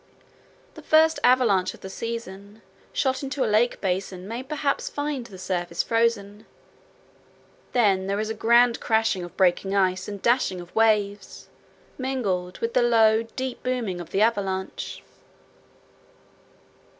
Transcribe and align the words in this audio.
The 0.73 0.81
first 0.81 1.19
avalanche 1.23 1.75
of 1.75 1.81
the 1.81 1.87
season 1.91 2.63
shot 2.91 3.21
into 3.21 3.43
a 3.43 3.45
lake 3.45 3.79
basin 3.81 4.27
may 4.27 4.41
perhaps 4.41 4.89
find 4.89 5.27
the 5.27 5.37
surface 5.37 5.83
frozen. 5.83 6.47
Then 7.73 8.07
there 8.07 8.19
is 8.19 8.31
a 8.31 8.33
grand 8.33 8.79
crashing 8.79 9.23
of 9.23 9.37
breaking 9.37 9.75
ice 9.75 10.07
and 10.07 10.19
dashing 10.19 10.59
of 10.59 10.73
waves 10.73 11.49
mingled 11.99 12.57
with 12.57 12.73
the 12.73 12.81
low, 12.81 13.21
deep 13.35 13.61
booming 13.61 14.01
of 14.01 14.09
the 14.09 14.23
avalanche. 14.23 15.03